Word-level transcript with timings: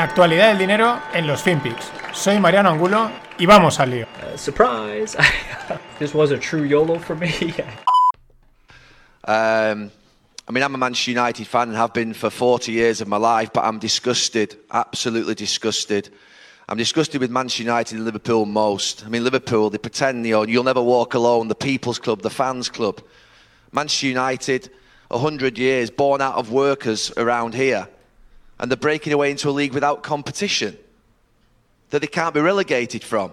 La 0.00 0.04
actualidad 0.04 0.48
del 0.48 0.56
dinero 0.56 0.98
en 1.12 1.26
los 1.26 1.42
FinPix. 1.42 1.90
Soy 2.14 2.40
Mariano 2.40 2.70
Angulo 2.70 3.10
y 3.36 3.44
vamos 3.44 3.78
al 3.80 3.90
lío. 3.90 4.06
Uh, 4.06 4.34
surprise! 4.34 5.14
this 5.98 6.14
was 6.14 6.30
a 6.30 6.38
true 6.38 6.62
YOLO 6.62 6.98
for 6.98 7.14
me. 7.14 7.52
um, 9.26 9.90
I 10.48 10.52
mean, 10.52 10.64
I'm 10.64 10.74
a 10.74 10.78
Manchester 10.78 11.10
United 11.10 11.46
fan 11.46 11.68
and 11.68 11.76
have 11.76 11.92
been 11.92 12.14
for 12.14 12.30
40 12.30 12.72
years 12.72 13.02
of 13.02 13.08
my 13.08 13.18
life, 13.18 13.52
but 13.52 13.62
I'm 13.62 13.78
disgusted, 13.78 14.56
absolutely 14.72 15.34
disgusted. 15.34 16.08
I'm 16.66 16.78
disgusted 16.78 17.20
with 17.20 17.30
Manchester 17.30 17.64
United 17.64 17.96
and 17.96 18.06
Liverpool 18.06 18.46
most. 18.46 19.04
I 19.04 19.10
mean, 19.10 19.22
Liverpool, 19.22 19.68
they 19.68 19.76
pretend, 19.76 20.24
you 20.24 20.32
know, 20.32 20.44
you'll 20.44 20.64
never 20.64 20.80
walk 20.80 21.12
alone, 21.12 21.48
the 21.48 21.54
people's 21.54 21.98
club, 21.98 22.22
the 22.22 22.30
fans' 22.30 22.70
club. 22.70 23.02
Manchester 23.70 24.06
United, 24.06 24.70
100 25.08 25.58
years, 25.58 25.90
born 25.90 26.22
out 26.22 26.36
of 26.36 26.50
workers 26.50 27.12
around 27.18 27.52
here 27.52 27.86
and 28.60 28.70
they're 28.70 28.76
breaking 28.76 29.12
away 29.12 29.30
into 29.30 29.48
a 29.48 29.50
league 29.50 29.72
without 29.72 30.02
competition 30.02 30.76
that 31.88 32.00
they 32.00 32.06
can't 32.06 32.34
be 32.34 32.40
relegated 32.40 33.02
from. 33.02 33.32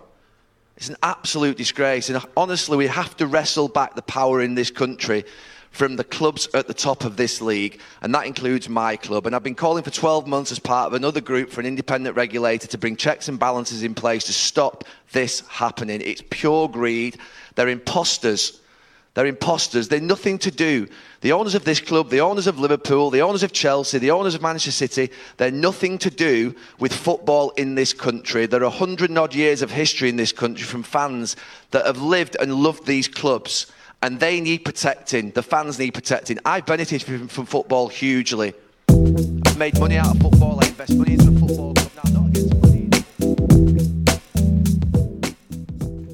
It's 0.78 0.90
an 0.90 0.96
absolute 1.04 1.58
disgrace. 1.58 2.10
And 2.10 2.24
honestly, 2.36 2.78
we 2.78 2.88
have 2.88 3.16
to 3.18 3.28
wrestle 3.28 3.68
back 3.68 3.96
the 3.96 4.02
power 4.02 4.42
in 4.42 4.56
this 4.56 4.72
country 4.72 5.26
from 5.72 5.98
the 5.98 6.04
clubs 6.04 6.48
at 6.54 6.68
the 6.68 6.74
top 6.74 7.04
of 7.04 7.18
this 7.18 7.42
league, 7.42 7.80
and 8.02 8.16
that 8.16 8.26
includes 8.26 8.70
my 8.70 8.96
club. 8.96 9.28
And 9.28 9.36
I've 9.36 9.44
been 9.44 9.54
calling 9.54 9.84
for 9.84 9.92
12 9.92 10.26
months 10.26 10.52
as 10.52 10.60
part 10.60 10.88
of 10.88 10.94
another 10.94 11.22
group 11.22 11.52
for 11.52 11.60
an 11.60 11.68
independent 11.68 12.16
regulator 12.16 12.68
to 12.68 12.78
bring 12.78 12.96
checks 12.96 13.28
and 13.28 13.38
balances 13.38 13.84
in 13.84 13.94
place 13.94 14.24
to 14.26 14.34
stop 14.34 14.86
this 15.12 15.42
happening. 15.48 16.02
It's 16.02 16.24
pure 16.30 16.70
greed. 16.70 17.18
They're 17.56 17.68
imposters. 17.68 18.62
They're 19.18 19.26
imposters. 19.26 19.88
They're 19.88 20.00
nothing 20.00 20.38
to 20.38 20.52
do. 20.52 20.88
The 21.22 21.32
owners 21.32 21.56
of 21.56 21.66
this 21.66 21.80
club, 21.80 22.12
the 22.12 22.22
owners 22.22 22.46
of 22.46 22.60
Liverpool, 22.60 23.10
the 23.10 23.24
owners 23.24 23.42
of 23.42 23.52
Chelsea, 23.52 23.98
the 23.98 24.12
owners 24.12 24.36
of 24.36 24.44
Manchester 24.44 24.70
City, 24.70 25.12
they're 25.38 25.50
nothing 25.50 25.98
to 25.98 26.12
do 26.12 26.54
with 26.78 26.94
football 26.94 27.50
in 27.58 27.74
this 27.74 27.94
country. 27.94 28.46
There 28.46 28.62
are 28.62 28.66
a 28.66 28.70
hundred 28.70 29.10
and 29.10 29.18
odd 29.18 29.34
years 29.34 29.64
of 29.64 29.72
history 29.72 30.10
in 30.10 30.18
this 30.18 30.32
country 30.32 30.66
from 30.66 30.84
fans 30.84 31.36
that 31.72 31.88
have 31.88 32.00
lived 32.00 32.38
and 32.40 32.54
loved 32.54 32.86
these 32.86 33.08
clubs. 33.08 33.66
And 34.04 34.20
they 34.20 34.40
need 34.40 34.64
protecting. 34.64 35.32
The 35.32 35.42
fans 35.42 35.80
need 35.80 35.96
protecting. 35.96 36.38
I've 36.46 36.68
benefited 36.68 37.02
from, 37.02 37.28
from 37.28 37.48
football 37.48 37.88
hugely. 37.88 38.54
I've 38.88 39.58
made 39.58 39.80
money 39.80 39.98
out 39.98 40.16
of 40.16 40.22
football. 40.22 40.60
I 40.64 40.68
invest 40.68 40.96
money 40.96 41.14
into 41.14 41.32
football 41.40 41.77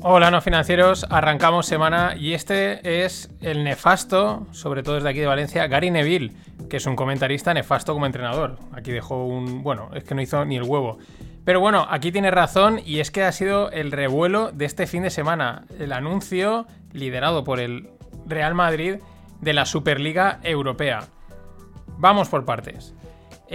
Hola, 0.06 0.30
no 0.32 0.42
financieros. 0.42 1.06
Arrancamos 1.10 1.66
semana 1.66 2.14
y 2.20 2.34
este 2.34 3.06
es 3.06 3.30
el 3.40 3.64
nefasto, 3.64 4.46
sobre 4.52 4.84
todo 4.84 4.96
desde 4.96 5.08
aquí 5.08 5.22
de 5.22 5.28
Valencia, 5.28 5.66
Gary 5.68 5.92
Neville, 5.92 6.34
que 6.70 6.76
es 6.76 6.86
un 6.86 6.98
comentarista 6.98 7.54
nefasto 7.54 7.94
como 7.94 8.06
entrenador. 8.06 8.58
Aquí 8.74 8.92
dejó 8.92 9.26
un. 9.26 9.64
Bueno, 9.64 9.92
es 9.94 10.04
que 10.04 10.14
no 10.14 10.22
hizo 10.22 10.44
ni 10.44 10.58
el 10.58 10.64
huevo. 10.64 10.98
Pero 11.46 11.62
bueno, 11.62 11.88
aquí 11.90 12.12
tiene 12.12 12.32
razón 12.32 12.82
y 12.86 13.00
es 13.00 13.12
que 13.12 13.24
ha 13.24 13.32
sido 13.32 13.72
el 13.72 13.94
revuelo 13.94 14.52
de 14.52 14.66
este 14.66 14.88
fin 14.88 15.04
de 15.04 15.10
semana. 15.10 15.64
El 15.80 15.94
anuncio, 15.94 16.68
liderado 16.92 17.46
por 17.46 17.62
el 17.62 17.90
Real 18.28 18.56
Madrid, 18.56 18.96
de 19.40 19.54
la 19.54 19.66
Superliga 19.66 20.42
Europea. 20.44 21.06
Vamos 21.98 22.28
por 22.28 22.44
partes. 22.44 22.94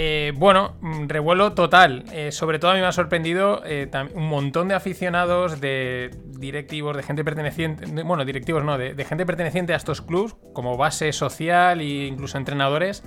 Eh, 0.01 0.33
bueno, 0.37 0.77
mm, 0.81 1.09
revuelo 1.09 1.55
total. 1.55 2.05
Eh, 2.13 2.31
sobre 2.31 2.61
todo 2.61 2.71
a 2.71 2.75
mí 2.75 2.81
me 2.81 2.87
ha 2.87 2.93
sorprendido 2.93 3.63
eh, 3.67 3.91
un 4.15 4.29
montón 4.29 4.69
de 4.69 4.77
aficionados, 4.77 5.61
de 5.61 6.13
directivos, 6.25 6.97
de 6.97 7.03
gente 7.03 7.25
perteneciente, 7.25 7.85
bueno, 8.05 8.25
directivos 8.25 8.63
no, 8.63 8.79
de, 8.79 9.05
gente 9.05 9.27
perteneciente 9.27 9.73
a 9.73 9.77
estos 9.77 10.01
clubs, 10.01 10.37
como 10.53 10.77
base 10.77 11.13
social 11.13 11.81
e 11.81 12.07
incluso 12.07 12.39
entrenadores, 12.39 13.03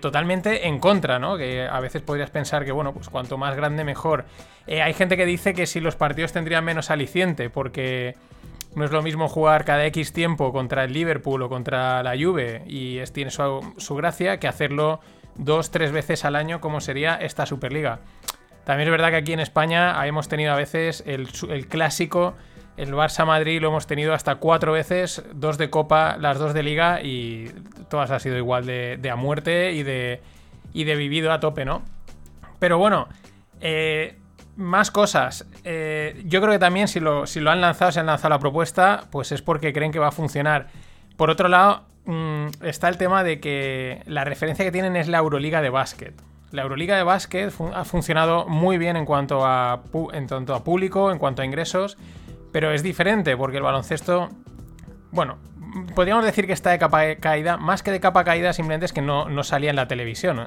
totalmente 0.00 0.68
en 0.68 0.78
contra, 0.78 1.18
¿no? 1.18 1.36
Que 1.36 1.66
a 1.66 1.80
veces 1.80 2.00
podrías 2.00 2.30
pensar 2.30 2.64
que, 2.64 2.70
bueno, 2.70 2.94
pues 2.94 3.08
cuanto 3.08 3.36
más 3.36 3.56
grande 3.56 3.82
mejor. 3.82 4.24
hay 4.68 4.94
gente 4.94 5.16
que 5.16 5.26
dice 5.26 5.52
que 5.52 5.66
si 5.66 5.80
los 5.80 5.96
partidos 5.96 6.32
tendrían 6.32 6.64
menos 6.64 6.92
aliciente, 6.92 7.50
porque 7.50 8.14
no 8.76 8.84
es 8.84 8.92
lo 8.92 9.02
mismo 9.02 9.26
jugar 9.26 9.64
cada 9.64 9.84
X 9.86 10.12
tiempo 10.12 10.52
contra 10.52 10.84
el 10.84 10.92
Liverpool 10.92 11.42
o 11.42 11.48
contra 11.48 12.04
la 12.04 12.12
Juve 12.16 12.62
y 12.68 12.98
es, 12.98 13.12
tiene 13.12 13.32
su 13.32 13.96
gracia 13.96 14.38
que 14.38 14.46
hacerlo 14.46 15.00
dos, 15.36 15.70
tres 15.70 15.92
veces 15.92 16.24
al 16.24 16.36
año 16.36 16.60
como 16.60 16.80
sería 16.80 17.16
esta 17.16 17.46
Superliga. 17.46 18.00
También 18.64 18.88
es 18.88 18.92
verdad 18.92 19.10
que 19.10 19.16
aquí 19.16 19.32
en 19.32 19.40
España 19.40 20.04
hemos 20.06 20.28
tenido 20.28 20.52
a 20.52 20.56
veces 20.56 21.04
el, 21.06 21.28
clásico, 21.68 22.34
el 22.76 22.92
Barça-Madrid 22.94 23.60
lo 23.60 23.68
hemos 23.68 23.86
tenido 23.86 24.14
hasta 24.14 24.36
cuatro 24.36 24.72
veces, 24.72 25.22
dos 25.34 25.58
de 25.58 25.68
Copa, 25.68 26.16
las 26.18 26.38
dos 26.38 26.54
de 26.54 26.62
Liga 26.62 27.02
y 27.02 27.50
todas 27.90 28.10
han 28.10 28.20
sido 28.20 28.38
igual 28.38 28.64
de, 28.64 29.10
a 29.10 29.16
muerte 29.16 29.72
y 29.72 29.82
de, 29.82 30.22
y 30.72 30.84
de 30.84 30.96
vivido 30.96 31.30
a 31.30 31.40
tope, 31.40 31.66
¿no? 31.66 31.82
Pero 32.58 32.78
bueno, 32.78 33.08
eh, 33.60 34.16
más 34.56 34.90
cosas. 34.90 35.46
Eh, 35.64 36.22
yo 36.24 36.40
creo 36.40 36.52
que 36.52 36.58
también 36.58 36.88
si 36.88 37.00
lo, 37.00 37.26
si 37.26 37.40
lo 37.40 37.50
han 37.50 37.60
lanzado, 37.60 37.92
si 37.92 37.98
han 38.00 38.06
lanzado 38.06 38.30
la 38.30 38.38
propuesta, 38.38 39.04
pues 39.10 39.32
es 39.32 39.42
porque 39.42 39.74
creen 39.74 39.92
que 39.92 39.98
va 39.98 40.08
a 40.08 40.12
funcionar. 40.12 40.68
Por 41.16 41.28
otro 41.28 41.48
lado, 41.48 41.84
Mm, 42.06 42.46
está 42.62 42.88
el 42.88 42.98
tema 42.98 43.24
de 43.24 43.40
que 43.40 44.02
la 44.06 44.24
referencia 44.24 44.64
que 44.64 44.72
tienen 44.72 44.96
es 44.96 45.08
la 45.08 45.18
Euroliga 45.18 45.62
de 45.62 45.70
básquet. 45.70 46.14
La 46.50 46.62
Euroliga 46.62 46.96
de 46.96 47.02
básquet 47.02 47.52
ha 47.74 47.84
funcionado 47.84 48.46
muy 48.46 48.78
bien 48.78 48.96
en 48.96 49.06
cuanto, 49.06 49.44
a 49.44 49.82
en 50.12 50.28
a 50.32 50.64
público, 50.64 51.10
en 51.10 51.18
cuanto 51.18 51.42
a 51.42 51.44
ingresos, 51.44 51.96
pero 52.52 52.72
es 52.72 52.82
diferente 52.82 53.36
porque 53.36 53.56
el 53.56 53.62
baloncesto, 53.62 54.28
bueno, 55.10 55.38
podríamos 55.94 56.24
decir 56.24 56.46
que 56.46 56.52
está 56.52 56.70
de 56.70 56.78
capa 56.78 57.16
caída, 57.16 57.56
más 57.56 57.82
que 57.82 57.90
de 57.90 58.00
capa 58.00 58.24
caída 58.24 58.52
simplemente 58.52 58.86
es 58.86 58.92
que 58.92 59.02
no, 59.02 59.42
salía 59.42 59.70
en 59.70 59.76
la 59.76 59.88
televisión. 59.88 60.46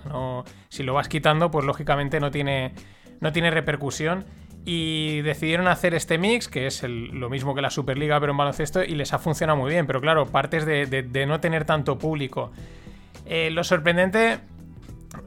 si 0.69 0.84
lo 0.84 0.94
vas 0.94 1.09
quitando, 1.09 1.51
pues 1.51 1.66
lógicamente 1.66 2.19
no 2.19 2.31
tiene, 2.31 2.74
no 3.19 3.31
tiene 3.34 3.51
repercusión. 3.51 4.25
Y 4.69 5.22
decidieron 5.22 5.69
hacer 5.69 5.94
este 5.94 6.17
mix, 6.17 6.50
que 6.50 6.67
es 6.67 6.83
lo 6.83 7.29
mismo 7.29 7.55
que 7.55 7.61
la 7.61 7.69
Superliga, 7.69 8.19
pero 8.19 8.33
en 8.33 8.38
baloncesto, 8.38 8.83
y 8.83 8.95
les 8.95 9.13
ha 9.13 9.17
funcionado 9.17 9.57
muy 9.57 9.72
bien. 9.72 9.88
Pero 9.88 10.01
claro, 10.01 10.25
partes 10.25 10.66
de, 10.66 11.25
no 11.25 11.39
tener 11.39 11.63
tanto 11.63 11.97
público. 11.97 12.51
Eh, 13.25 13.50
lo 13.50 13.63
sorprendente, 13.63 14.39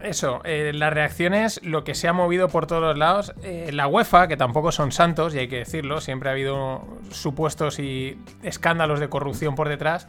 eso, 0.02 0.42
eh, 0.44 0.72
las 0.74 0.92
reacciones, 0.92 1.58
lo 1.64 1.84
que 1.84 1.94
se 1.94 2.06
ha 2.06 2.12
movido 2.12 2.48
por 2.48 2.66
todos 2.66 2.98
lados. 2.98 3.32
Eh, 3.42 3.70
la 3.72 3.86
UEFA, 3.86 4.28
que 4.28 4.36
tampoco 4.36 4.72
son 4.72 4.92
santos, 4.92 5.34
y 5.34 5.38
hay 5.38 5.48
que 5.48 5.56
decirlo, 5.56 6.02
siempre 6.02 6.28
ha 6.28 6.32
habido 6.32 6.86
supuestos 7.10 7.78
y 7.78 8.18
escándalos 8.42 9.00
de 9.00 9.08
corrupción 9.08 9.54
por 9.54 9.70
detrás 9.70 10.06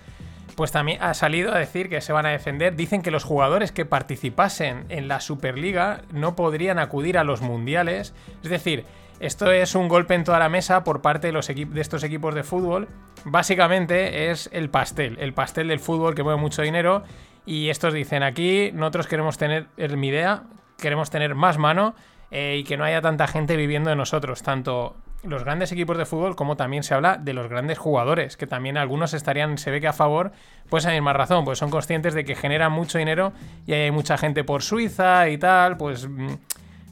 pues 0.58 0.74
también 0.74 1.02
ha 1.02 1.14
salido 1.14 1.54
a 1.54 1.58
decir 1.58 1.88
que 1.90 2.02
se 2.02 2.12
van 2.12 2.26
a 2.26 2.30
defender. 2.30 2.76
Dicen 2.76 3.02
que 3.02 3.10
los 3.10 3.24
jugadores 3.24 3.72
que 3.72 3.86
participasen 3.86 4.84
en 4.90 5.08
la 5.08 5.22
Superliga 5.22 6.02
no 6.12 6.36
podrían 6.36 6.78
acudir 6.78 7.18
a 7.18 7.24
los 7.24 7.42
mundiales. 7.42 8.14
Es 8.44 8.50
decir, 8.50 8.84
esto 9.22 9.52
es 9.52 9.76
un 9.76 9.88
golpe 9.88 10.16
en 10.16 10.24
toda 10.24 10.40
la 10.40 10.50
mesa 10.50 10.84
por 10.84 11.02
parte 11.02 11.32
de, 11.32 11.40
estos 11.80 12.04
equipos 12.04 12.34
de 12.34 12.44
fútbol. 12.44 12.88
Básicamente 13.24 14.32
es 14.32 14.50
el 14.52 14.70
pastel, 14.72 15.18
el 15.20 15.34
pastel 15.34 15.68
del 15.68 15.80
fútbol 15.80 16.16
que 16.16 16.24
mueve 16.24 16.40
mucho 16.40 16.64
dinero. 16.64 17.04
Y 17.46 17.70
estos 17.70 17.94
dicen 17.94 18.24
aquí, 18.24 18.72
nosotros 18.74 19.06
queremos 19.06 19.38
tener, 19.38 19.68
es 19.78 19.96
mi 19.96 20.08
idea, 20.08 20.44
queremos 20.78 21.12
tener 21.12 21.36
más 21.36 21.60
mano 21.60 21.96
eh, 22.32 22.58
y 22.60 22.64
que 22.64 22.78
no 22.78 22.84
haya 22.84 23.02
tanta 23.02 23.28
gente 23.28 23.56
viviendo 23.58 23.92
de 23.92 23.96
nosotros, 23.96 24.42
tanto 24.42 24.96
los 25.24 25.44
grandes 25.44 25.72
equipos 25.72 25.98
de 25.98 26.06
fútbol 26.06 26.36
como 26.36 26.58
también 26.58 26.82
se 26.82 26.96
habla 26.96 27.18
de 27.18 27.34
los 27.34 27.48
grandes 27.48 27.78
jugadores, 27.78 28.38
que 28.38 28.48
también 28.48 28.78
algunos 28.78 29.14
estarían, 29.14 29.58
se 29.58 29.70
ve 29.70 29.80
que 29.80 29.88
a 29.88 29.94
favor, 29.94 30.32
pues 30.70 30.86
hay 30.86 31.00
más 31.00 31.16
razón, 31.16 31.46
pues 31.46 31.60
son 31.60 31.70
conscientes 31.70 32.14
de 32.14 32.26
que 32.26 32.36
generan 32.36 32.72
mucho 32.72 32.98
dinero 32.98 33.34
y 33.68 33.74
hay 33.74 33.92
mucha 33.92 34.18
gente 34.18 34.44
por 34.44 34.64
Suiza 34.64 35.30
y 35.30 35.38
tal, 35.38 35.78
pues 35.78 36.08
mm, 36.08 36.34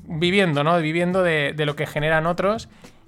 viviendo, 0.09 0.64
¿no? 0.64 0.78
Viviendo 0.80 1.24
de, 1.24 1.53
lo 1.58 1.75
que 1.75 1.86
generan 1.86 2.25
otros. 2.25 2.68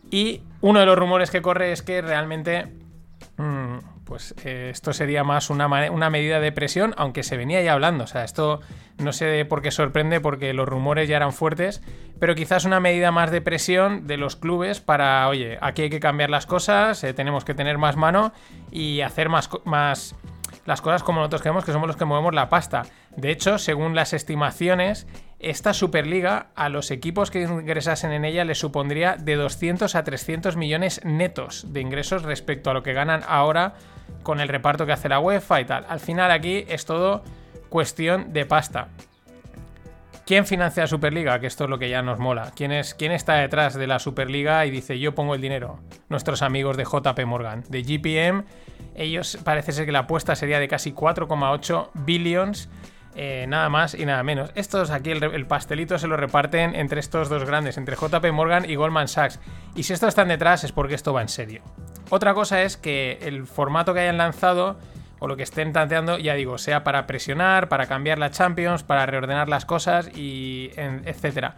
Y 0.09 0.41
uno 0.61 0.79
de 0.79 0.85
los 0.85 0.97
rumores 0.97 1.31
que 1.31 1.41
corre 1.41 1.71
es 1.71 1.81
que 1.81 2.01
realmente. 2.01 2.67
Mm, 3.37 3.77
pues 4.05 4.35
eh, 4.43 4.69
esto 4.71 4.91
sería 4.91 5.23
más 5.23 5.49
una, 5.49 5.67
una, 5.89 6.09
medida 6.09 6.41
de 6.41 6.51
presión, 6.51 6.93
aunque 6.97 7.23
se 7.23 7.37
venía 7.37 7.61
ya 7.61 7.71
hablando. 7.71 8.03
O 8.03 8.07
sea, 8.07 8.25
esto 8.25 8.59
no 8.97 9.13
sé 9.13 9.45
por 9.45 9.61
qué 9.61 9.71
sorprende, 9.71 10.19
porque 10.19 10.53
los 10.53 10.67
rumores 10.67 11.07
ya 11.07 11.15
eran 11.15 11.31
fuertes, 11.31 11.81
pero 12.19 12.35
quizás 12.35 12.65
una 12.65 12.81
medida 12.81 13.11
más 13.11 13.31
de 13.31 13.39
presión 13.39 14.07
de 14.07 14.17
los 14.17 14.35
clubes 14.35 14.81
para, 14.81 15.27
oye, 15.29 15.57
aquí 15.61 15.83
hay 15.83 15.89
que 15.89 16.01
cambiar 16.01 16.29
las 16.29 16.45
cosas, 16.45 17.01
eh, 17.05 17.13
tenemos 17.13 17.45
que 17.45 17.53
tener 17.53 17.77
más 17.77 17.95
mano 17.95 18.33
y 18.69 18.99
hacer 18.99 19.29
más, 19.29 19.49
más 19.63 20.15
las 20.65 20.81
cosas 20.81 21.03
como 21.03 21.19
nosotros 21.19 21.41
queremos, 21.41 21.65
que 21.65 21.71
somos 21.71 21.87
los 21.87 21.95
que 21.95 22.05
movemos 22.05 22.33
la 22.33 22.49
pasta. 22.49 22.83
De 23.15 23.31
hecho, 23.31 23.57
según 23.57 23.95
las 23.95 24.13
estimaciones, 24.13 25.07
esta 25.41 25.73
Superliga 25.73 26.47
a 26.55 26.69
los 26.69 26.91
equipos 26.91 27.31
que 27.31 27.41
ingresasen 27.41 28.11
en 28.11 28.25
ella 28.25 28.45
les 28.45 28.59
supondría 28.59 29.15
de 29.17 29.35
200 29.35 29.95
a 29.95 30.03
300 30.03 30.55
millones 30.55 31.01
netos 31.03 31.73
de 31.73 31.81
ingresos 31.81 32.23
respecto 32.23 32.69
a 32.69 32.73
lo 32.73 32.83
que 32.83 32.93
ganan 32.93 33.23
ahora 33.27 33.73
con 34.23 34.39
el 34.39 34.47
reparto 34.47 34.85
que 34.85 34.91
hace 34.91 35.09
la 35.09 35.19
UEFA 35.19 35.61
y 35.61 35.65
tal. 35.65 35.85
Al 35.89 35.99
final 35.99 36.31
aquí 36.31 36.65
es 36.67 36.85
todo 36.85 37.23
cuestión 37.69 38.33
de 38.33 38.45
pasta. 38.45 38.89
¿Quién 40.25 40.45
financia 40.45 40.83
la 40.83 40.87
Superliga? 40.87 41.39
Que 41.39 41.47
esto 41.47 41.63
es 41.63 41.69
lo 41.69 41.79
que 41.79 41.89
ya 41.89 42.01
nos 42.01 42.19
mola. 42.19 42.51
¿Quién, 42.55 42.71
es, 42.71 42.93
¿Quién 42.93 43.11
está 43.11 43.33
detrás 43.35 43.73
de 43.73 43.87
la 43.87 43.99
Superliga 43.99 44.65
y 44.65 44.71
dice 44.71 44.99
yo 44.99 45.15
pongo 45.15 45.35
el 45.35 45.41
dinero? 45.41 45.79
Nuestros 46.09 46.41
amigos 46.41 46.77
de 46.77 46.85
JP 46.85 47.25
Morgan, 47.25 47.63
de 47.67 47.81
GPM. 47.81 48.45
Ellos 48.95 49.39
parece 49.43 49.71
ser 49.71 49.85
que 49.85 49.91
la 49.91 49.99
apuesta 49.99 50.35
sería 50.35 50.59
de 50.59 50.67
casi 50.67 50.93
4,8 50.93 51.89
billions 51.95 52.69
Eh, 53.15 53.45
nada 53.47 53.69
más 53.69 53.93
y 53.93 54.05
nada 54.05 54.23
menos. 54.23 54.51
Estos 54.55 54.89
aquí, 54.89 55.11
el, 55.11 55.45
pastelito 55.45 55.99
se 55.99 56.07
lo 56.07 56.15
reparten 56.15 56.75
entre 56.75 56.99
estos 56.99 57.27
dos 57.29 57.43
grandes, 57.43 57.77
entre 57.77 57.95
JP 57.95 58.31
Morgan 58.31 58.69
y 58.69 58.75
Goldman 58.75 59.07
Sachs. 59.07 59.39
Y 59.75 59.83
si 59.83 59.93
estos 59.93 60.09
están 60.09 60.29
detrás 60.29 60.63
es 60.63 60.71
porque 60.71 60.95
esto 60.95 61.13
va 61.13 61.21
en 61.21 61.29
serio. 61.29 61.61
Otra 62.09 62.33
cosa 62.33 62.61
es 62.61 62.77
que 62.77 63.19
el 63.21 63.45
formato 63.47 63.93
que 63.93 64.01
hayan 64.01 64.17
lanzado 64.17 64.77
o 65.19 65.27
lo 65.27 65.37
que 65.37 65.43
estén 65.43 65.71
tanteando, 65.71 66.17
ya 66.17 66.33
digo, 66.33 66.57
sea 66.57 66.83
para 66.83 67.05
presionar, 67.05 67.69
para 67.69 67.85
cambiar 67.85 68.17
la 68.17 68.31
Champions, 68.31 68.83
para 68.83 69.05
reordenar 69.05 69.49
las 69.49 69.65
cosas 69.65 70.09
y 70.15 70.71
etcétera. 70.75 71.55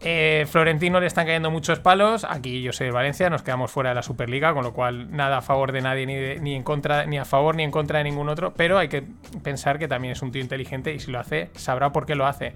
Eh, 0.00 0.46
Florentino 0.48 1.00
le 1.00 1.06
están 1.06 1.26
cayendo 1.26 1.50
muchos 1.50 1.80
palos. 1.80 2.24
Aquí 2.28 2.62
yo 2.62 2.72
soy 2.72 2.86
de 2.86 2.92
Valencia, 2.92 3.30
nos 3.30 3.42
quedamos 3.42 3.70
fuera 3.70 3.90
de 3.90 3.96
la 3.96 4.02
Superliga, 4.02 4.54
con 4.54 4.62
lo 4.62 4.72
cual 4.72 5.10
nada 5.10 5.38
a 5.38 5.42
favor 5.42 5.72
de 5.72 5.80
nadie, 5.80 6.06
ni, 6.06 6.40
ni, 6.40 6.54
en 6.54 6.62
contra, 6.62 7.06
ni 7.06 7.18
a 7.18 7.24
favor 7.24 7.56
ni 7.56 7.64
en 7.64 7.70
contra 7.70 7.98
de 7.98 8.04
ningún 8.04 8.28
otro. 8.28 8.52
Pero 8.54 8.78
hay 8.78 8.88
que 8.88 9.04
pensar 9.42 9.78
que 9.78 9.88
también 9.88 10.12
es 10.12 10.22
un 10.22 10.30
tío 10.30 10.40
inteligente 10.40 10.94
y 10.94 11.00
si 11.00 11.10
lo 11.10 11.18
hace, 11.18 11.50
sabrá 11.54 11.92
por 11.92 12.06
qué 12.06 12.14
lo 12.14 12.26
hace. 12.26 12.54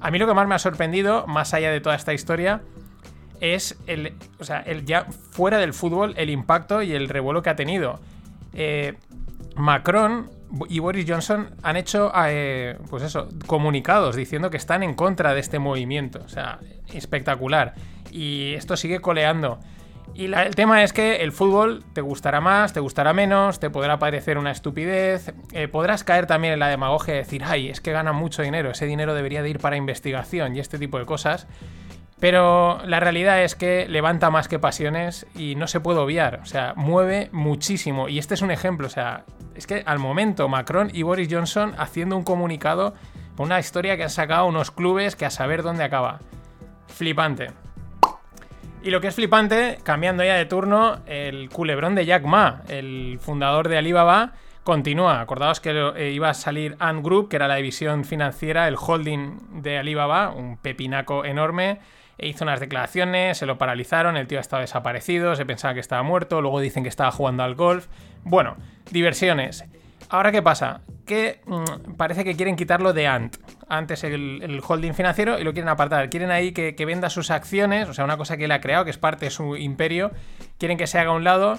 A 0.00 0.10
mí 0.10 0.18
lo 0.18 0.26
que 0.26 0.34
más 0.34 0.46
me 0.46 0.54
ha 0.54 0.58
sorprendido, 0.58 1.26
más 1.26 1.54
allá 1.54 1.70
de 1.70 1.80
toda 1.80 1.96
esta 1.96 2.14
historia, 2.14 2.60
es 3.40 3.78
el, 3.86 4.14
o 4.38 4.44
sea, 4.44 4.60
el 4.60 4.84
ya 4.84 5.04
fuera 5.04 5.58
del 5.58 5.74
fútbol, 5.74 6.14
el 6.16 6.30
impacto 6.30 6.82
y 6.82 6.92
el 6.92 7.08
revuelo 7.08 7.42
que 7.42 7.50
ha 7.50 7.56
tenido. 7.56 8.00
Eh, 8.54 8.94
Macron 9.56 10.30
y 10.68 10.78
Boris 10.78 11.04
Johnson 11.08 11.50
han 11.62 11.76
hecho, 11.76 12.12
eh, 12.26 12.78
pues 12.88 13.02
eso, 13.02 13.28
comunicados 13.46 14.16
diciendo 14.16 14.50
que 14.50 14.56
están 14.56 14.82
en 14.82 14.94
contra 14.94 15.34
de 15.34 15.40
este 15.40 15.58
movimiento. 15.58 16.20
O 16.24 16.28
sea, 16.28 16.60
espectacular. 16.92 17.74
Y 18.10 18.54
esto 18.54 18.76
sigue 18.76 19.00
coleando. 19.00 19.58
Y 20.14 20.32
el 20.32 20.54
tema 20.54 20.82
es 20.82 20.94
que 20.94 21.16
el 21.16 21.30
fútbol 21.30 21.84
te 21.92 22.00
gustará 22.00 22.40
más, 22.40 22.72
te 22.72 22.80
gustará 22.80 23.12
menos, 23.12 23.60
te 23.60 23.68
podrá 23.68 23.98
parecer 23.98 24.38
una 24.38 24.50
estupidez, 24.50 25.34
eh, 25.52 25.68
podrás 25.68 26.04
caer 26.04 26.26
también 26.26 26.54
en 26.54 26.60
la 26.60 26.68
demagogia 26.68 27.12
de 27.12 27.20
decir, 27.20 27.42
ay, 27.44 27.68
es 27.68 27.82
que 27.82 27.92
ganan 27.92 28.16
mucho 28.16 28.40
dinero, 28.40 28.70
ese 28.70 28.86
dinero 28.86 29.14
debería 29.14 29.42
de 29.42 29.50
ir 29.50 29.58
para 29.58 29.76
investigación 29.76 30.56
y 30.56 30.60
este 30.60 30.78
tipo 30.78 30.98
de 30.98 31.04
cosas. 31.04 31.46
Pero 32.18 32.80
la 32.86 32.98
realidad 32.98 33.42
es 33.42 33.54
que 33.54 33.86
levanta 33.88 34.30
más 34.30 34.48
que 34.48 34.58
pasiones 34.58 35.26
y 35.34 35.54
no 35.54 35.66
se 35.66 35.80
puede 35.80 35.98
obviar. 35.98 36.40
O 36.42 36.46
sea, 36.46 36.72
mueve 36.74 37.28
muchísimo. 37.32 38.08
Y 38.08 38.18
este 38.18 38.34
es 38.34 38.42
un 38.42 38.50
ejemplo. 38.50 38.86
O 38.86 38.90
sea, 38.90 39.24
es 39.54 39.66
que 39.66 39.82
al 39.84 39.98
momento 39.98 40.48
Macron 40.48 40.90
y 40.92 41.02
Boris 41.02 41.28
Johnson 41.30 41.74
haciendo 41.76 42.16
un 42.16 42.24
comunicado 42.24 42.94
por 43.36 43.46
una 43.46 43.60
historia 43.60 43.98
que 43.98 44.04
han 44.04 44.10
sacado 44.10 44.46
unos 44.46 44.70
clubes 44.70 45.14
que 45.14 45.26
a 45.26 45.30
saber 45.30 45.62
dónde 45.62 45.84
acaba. 45.84 46.20
Flipante. 46.88 47.48
Y 48.82 48.90
lo 48.90 49.00
que 49.00 49.08
es 49.08 49.14
flipante, 49.14 49.78
cambiando 49.82 50.24
ya 50.24 50.34
de 50.34 50.46
turno, 50.46 51.00
el 51.06 51.50
culebrón 51.50 51.94
de 51.94 52.06
Jack 52.06 52.24
Ma, 52.24 52.62
el 52.68 53.18
fundador 53.20 53.68
de 53.68 53.76
Alibaba, 53.76 54.32
continúa. 54.62 55.20
Acordaos 55.20 55.60
que 55.60 55.70
eh, 55.96 56.12
iba 56.12 56.30
a 56.30 56.34
salir 56.34 56.76
Ant 56.78 57.04
Group, 57.04 57.28
que 57.28 57.36
era 57.36 57.48
la 57.48 57.56
división 57.56 58.04
financiera, 58.04 58.68
el 58.68 58.76
holding 58.78 59.60
de 59.60 59.78
Alibaba, 59.78 60.30
un 60.30 60.56
pepinaco 60.56 61.24
enorme 61.24 61.80
hizo 62.18 62.44
unas 62.44 62.60
declaraciones, 62.60 63.38
se 63.38 63.46
lo 63.46 63.58
paralizaron, 63.58 64.16
el 64.16 64.26
tío 64.26 64.38
ha 64.38 64.40
estado 64.40 64.62
desaparecido, 64.62 65.36
se 65.36 65.46
pensaba 65.46 65.74
que 65.74 65.80
estaba 65.80 66.02
muerto, 66.02 66.40
luego 66.40 66.60
dicen 66.60 66.82
que 66.82 66.88
estaba 66.88 67.10
jugando 67.10 67.42
al 67.42 67.54
golf. 67.54 67.88
Bueno, 68.24 68.56
diversiones. 68.90 69.64
Ahora, 70.08 70.30
¿qué 70.30 70.42
pasa? 70.42 70.82
Que 71.04 71.40
mm, 71.46 71.94
parece 71.96 72.24
que 72.24 72.36
quieren 72.36 72.56
quitarlo 72.56 72.92
de 72.92 73.06
Ant. 73.06 73.36
Ant 73.68 73.90
es 73.90 74.04
el, 74.04 74.62
holding 74.66 74.92
financiero 74.94 75.38
y 75.38 75.44
lo 75.44 75.52
quieren 75.52 75.68
apartar. 75.68 76.08
Quieren 76.10 76.30
ahí 76.30 76.52
que, 76.52 76.74
que, 76.74 76.84
venda 76.84 77.10
sus 77.10 77.30
acciones, 77.30 77.88
o 77.88 77.94
sea, 77.94 78.04
una 78.04 78.16
cosa 78.16 78.36
que 78.36 78.44
él 78.44 78.52
ha 78.52 78.60
creado, 78.60 78.84
que 78.84 78.90
es 78.90 78.98
parte 78.98 79.26
de 79.26 79.30
su 79.30 79.56
imperio. 79.56 80.12
Quieren 80.58 80.78
que 80.78 80.86
se 80.86 80.98
haga 80.98 81.10
a 81.10 81.14
un 81.14 81.24
lado. 81.24 81.58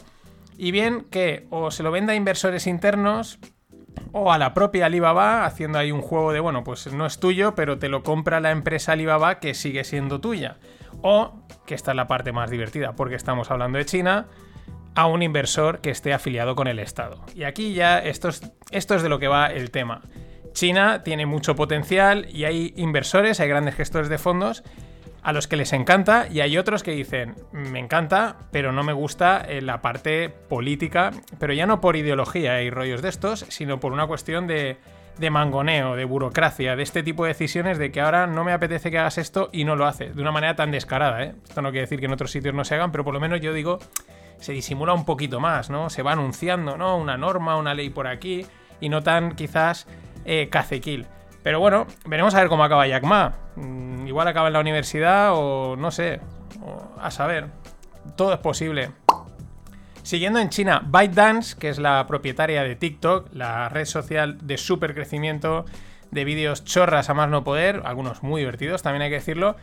Y 0.58 0.72
bien 0.72 1.06
que 1.12 1.46
o 1.50 1.72
se 1.72 1.84
lo 1.84 1.92
venda 1.92 2.14
a 2.14 2.16
inversores 2.16 2.68
internos 2.68 3.38
o 4.12 4.32
a 4.32 4.38
la 4.38 4.54
propia 4.54 4.88
Alibaba 4.88 5.46
haciendo 5.46 5.78
ahí 5.80 5.92
un 5.92 6.02
juego 6.02 6.34
de, 6.34 6.40
bueno, 6.40 6.64
pues 6.64 6.92
no 6.94 7.06
es 7.06 7.20
tuyo, 7.20 7.56
pero 7.56 7.78
te 7.78 7.90
lo 7.90 8.04
compra 8.04 8.40
la 8.40 8.52
empresa 8.52 8.94
Alibaba 8.94 9.40
que 9.40 9.54
sigue 9.54 9.84
siendo 9.84 10.20
tuya. 10.20 10.58
O, 11.02 11.44
que 11.66 11.76
esta 11.76 11.92
es 11.92 11.98
la 11.98 12.08
parte 12.08 12.32
más 12.32 12.50
divertida, 12.50 12.94
porque 12.94 13.16
estamos 13.16 13.52
hablando 13.52 13.78
de 13.78 13.86
China, 13.86 14.28
a 14.96 15.06
un 15.06 15.22
inversor 15.22 15.80
que 15.80 15.92
esté 15.92 16.14
afiliado 16.14 16.56
con 16.56 16.68
el 16.68 16.80
Estado. 16.80 17.24
Y 17.36 17.44
aquí 17.44 17.74
ya 17.74 18.00
esto 18.00 18.30
es, 18.30 18.42
esto 18.72 18.96
es 18.96 19.04
de 19.04 19.10
lo 19.10 19.20
que 19.20 19.28
va 19.28 19.48
el 19.48 19.70
tema. 19.70 20.02
China 20.54 21.04
tiene 21.04 21.28
mucho 21.28 21.56
potencial 21.56 22.26
y 22.32 22.46
hay 22.46 22.74
inversores, 22.78 23.40
hay 23.40 23.48
grandes 23.48 23.76
gestores 23.76 24.10
de 24.10 24.18
fondos 24.18 24.64
a 25.28 25.34
los 25.34 25.50
que 25.50 25.58
les 25.58 25.74
encanta 25.74 26.30
y 26.32 26.40
hay 26.40 26.58
otros 26.58 26.84
que 26.84 26.92
dicen, 26.92 27.36
me 27.52 27.80
encanta, 27.80 28.38
pero 28.50 28.72
no 28.72 28.82
me 28.84 28.94
gusta 28.94 29.44
eh, 29.46 29.62
la 29.62 29.82
parte 29.82 30.30
política, 30.30 31.12
pero 31.38 31.52
ya 31.52 31.66
no 31.66 31.82
por 31.82 31.98
ideología 31.98 32.62
y 32.62 32.70
rollos 32.70 33.02
de 33.02 33.10
estos, 33.10 33.46
sino 33.50 33.78
por 33.78 33.92
una 33.92 34.08
cuestión 34.08 34.48
de, 34.48 34.78
de 35.18 35.30
mangoneo, 35.30 35.98
de 35.98 36.06
burocracia, 36.06 36.78
de 36.78 36.84
este 36.84 37.04
tipo 37.04 37.26
de 37.26 37.32
decisiones 37.32 37.78
de 37.78 37.92
que 37.92 38.00
ahora 38.00 38.26
no 38.26 38.46
me 38.46 38.54
apetece 38.54 38.90
que 38.90 39.00
hagas 39.00 39.18
esto 39.18 39.50
y 39.52 39.66
no 39.66 39.76
lo 39.76 39.86
haces, 39.86 40.16
de 40.16 40.22
una 40.22 40.32
manera 40.32 40.56
tan 40.56 40.72
descarada. 40.72 41.22
¿eh? 41.22 41.36
Esto 41.44 41.62
no 41.62 41.72
quiere 41.72 41.82
decir 41.82 42.00
que 42.00 42.06
en 42.06 42.14
otros 42.14 42.32
sitios 42.32 42.56
no 42.56 42.64
se 42.64 42.76
hagan, 42.76 42.94
pero 42.94 43.04
por 43.04 43.14
lo 43.14 43.20
menos 43.20 43.42
yo 43.42 43.52
digo, 43.52 43.80
se 44.40 44.54
disimula 44.54 44.94
un 44.94 45.04
poquito 45.04 45.42
más, 45.42 45.70
¿no? 45.70 45.90
Se 45.90 46.04
va 46.04 46.14
anunciando, 46.14 46.78
¿no? 46.78 46.96
Una 46.96 47.18
norma, 47.18 47.58
una 47.58 47.74
ley 47.74 47.90
por 47.90 48.08
aquí 48.08 48.46
y 48.80 48.88
no 48.88 49.04
tan 49.04 49.36
quizás 49.36 49.88
eh, 50.24 50.48
cacequil. 50.50 51.06
Pero 51.48 51.62
bueno, 51.62 51.88
veremos 52.06 52.36
a 52.36 52.42
ver 52.42 52.50
cómo 52.50 52.66
acaba 52.66 52.86
Jack 52.88 53.06
Ma. 53.06 53.34
Mm, 53.56 54.06
igual 54.06 54.28
acaba 54.28 54.48
en 54.48 54.54
la 54.54 54.60
universidad 54.60 55.32
o 55.34 55.78
no 55.78 55.92
sé. 55.92 56.20
a 57.00 57.10
saber. 57.10 57.48
Todo 58.18 58.34
es 58.34 58.40
posible. 58.40 58.92
Siguiendo 60.04 60.40
en 60.40 60.50
China, 60.50 60.84
ByteDance, 60.86 61.58
que 61.58 61.70
es 61.70 61.80
la 61.80 62.06
propietaria 62.06 62.64
de 62.64 62.76
TikTok, 62.76 63.30
la 63.34 63.70
red 63.70 63.86
social 63.86 64.46
de 64.46 64.58
super 64.58 64.94
crecimiento 64.94 65.64
de 66.12 66.26
vídeos 66.26 66.66
chorras 66.66 67.10
a 67.10 67.14
más 67.14 67.30
no 67.30 67.46
poder, 67.46 67.82
algunos 67.86 68.24
muy 68.24 68.42
divertidos, 68.42 68.82
también 68.82 69.04
hay 69.04 69.10
que 69.10 69.16
decirlo, 69.16 69.56